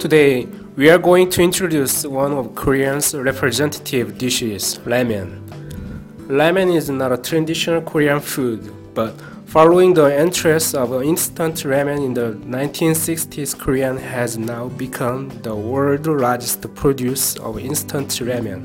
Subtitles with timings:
[0.00, 5.40] Today, we are going to introduce one of Korean's representative dishes, ramen.
[6.26, 9.14] Ramen is not a traditional Korean food, but
[9.48, 16.06] following the entrance of instant ramen in the 1960s, Korea has now become the world's
[16.06, 18.62] largest producer of instant ramen.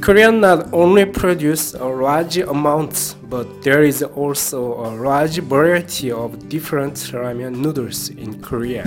[0.00, 6.48] Korea not only produce a large amount, but there is also a large variety of
[6.48, 8.84] different ramen noodles in Korea.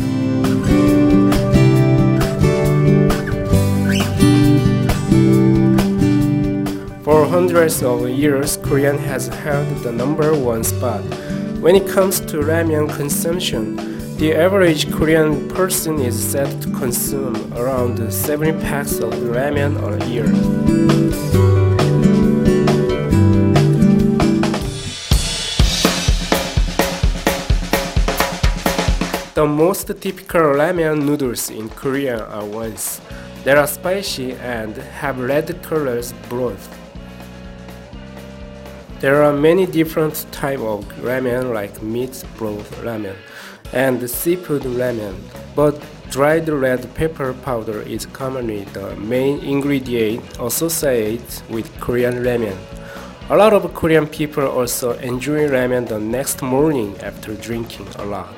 [7.10, 11.02] For hundreds of years, Korean has held the number one spot.
[11.60, 13.78] When it comes to ramen consumption,
[14.18, 20.28] the average Korean person is said to consume around 70 packs of ramen a year.
[29.34, 33.02] The most typical ramen noodles in Korea are ones
[33.46, 36.70] that are spicy and have red colors broth.
[39.00, 43.16] There are many different types of ramen like meat broth ramen
[43.72, 45.16] and seafood ramen,
[45.56, 52.58] but dried red pepper powder is commonly the main ingredient associated with Korean ramen.
[53.30, 58.36] A lot of Korean people also enjoy ramen the next morning after drinking a lot.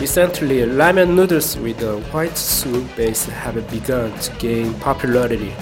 [0.00, 5.52] Recently, ramen noodles with a white soup base have begun to gain popularity.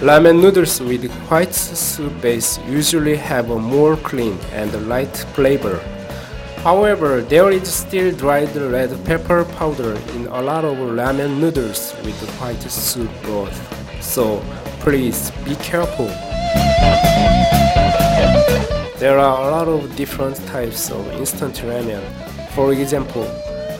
[0.00, 5.78] Ramen noodles with white soup base usually have a more clean and light flavor.
[6.64, 12.18] However, there is still dried red pepper powder in a lot of ramen noodles with
[12.40, 13.60] white soup broth.
[14.02, 14.42] So
[14.80, 16.08] please be careful.
[18.96, 22.00] There are a lot of different types of instant ramen.
[22.52, 23.24] For example,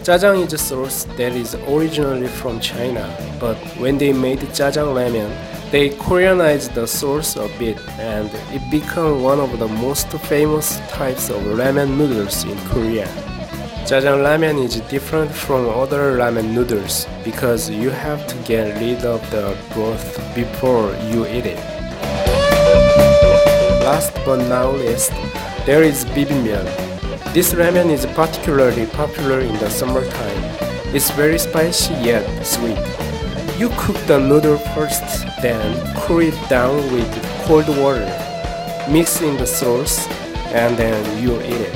[0.05, 3.09] Jajang is a sauce that is originally from China,
[3.41, 9.23] but when they made Jajang ramen, they Koreanized the sauce a bit and it became
[9.23, 13.07] one of the most famous types of ramen noodles in Korea.
[13.87, 19.21] Jajang ramen is different from other ramen noodles because you have to get rid of
[19.31, 21.59] the broth before you eat it.
[23.87, 25.13] Last but not least,
[25.67, 26.67] there is bibimbap.
[27.33, 30.43] This ramen is particularly popular in the summertime.
[30.93, 33.10] It's very spicy yet sweet.
[33.61, 35.05] You cook the noodle first,
[35.43, 37.13] then cool it down with
[37.45, 38.09] cold water.
[38.89, 40.09] Mix in the sauce,
[40.47, 41.75] and then you eat it.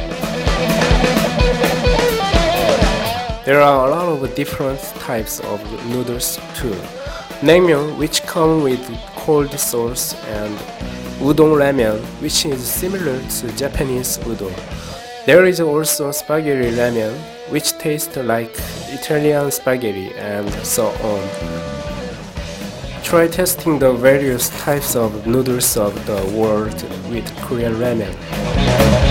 [3.44, 6.75] There are a lot of different types of noodles too.
[7.43, 8.81] Naengmyeon, which come with
[9.15, 10.56] cold sauce, and
[11.21, 14.56] udon ramen, which is similar to Japanese udon.
[15.27, 17.12] There is also spaghetti ramen,
[17.50, 18.56] which tastes like
[18.94, 21.28] Italian spaghetti, and so on.
[23.03, 29.04] Try testing the various types of noodles of the world with Korean ramen.